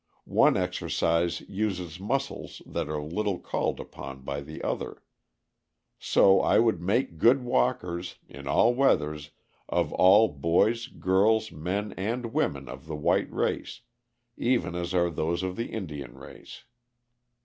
One 0.25 0.57
exercise 0.57 1.41
uses 1.41 1.99
muscles 1.99 2.63
that 2.65 2.89
are 2.89 2.99
little 3.03 3.37
called 3.37 3.79
upon 3.79 4.21
by 4.23 4.41
the 4.41 4.63
other. 4.63 5.03
So 5.99 6.41
I 6.41 6.57
would 6.57 6.81
make 6.81 7.19
good 7.19 7.43
walkers, 7.43 8.15
in 8.27 8.47
all 8.47 8.73
weathers, 8.73 9.29
of 9.69 9.93
all 9.93 10.27
boys, 10.27 10.87
girls, 10.87 11.51
men, 11.51 11.91
and 11.97 12.33
women 12.33 12.67
of 12.67 12.87
the 12.87 12.95
white 12.95 13.31
race, 13.31 13.81
even 14.37 14.73
as 14.73 14.95
are 14.95 15.11
those 15.11 15.43
of 15.43 15.55
the 15.55 15.67
Indian 15.67 16.15
race. 16.17 16.63